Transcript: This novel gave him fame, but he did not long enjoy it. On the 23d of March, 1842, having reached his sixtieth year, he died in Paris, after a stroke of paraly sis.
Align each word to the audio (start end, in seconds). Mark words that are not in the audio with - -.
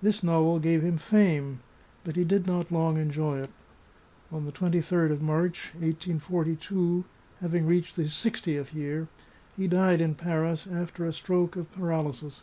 This 0.00 0.22
novel 0.22 0.60
gave 0.60 0.82
him 0.82 0.98
fame, 0.98 1.58
but 2.04 2.14
he 2.14 2.22
did 2.22 2.46
not 2.46 2.70
long 2.70 2.96
enjoy 2.96 3.38
it. 3.40 3.50
On 4.30 4.44
the 4.44 4.52
23d 4.52 5.10
of 5.10 5.20
March, 5.20 5.72
1842, 5.74 7.04
having 7.40 7.66
reached 7.66 7.96
his 7.96 8.12
sixtieth 8.14 8.72
year, 8.72 9.08
he 9.56 9.66
died 9.66 10.00
in 10.00 10.14
Paris, 10.14 10.68
after 10.72 11.04
a 11.06 11.12
stroke 11.12 11.56
of 11.56 11.72
paraly 11.72 12.14
sis. 12.14 12.42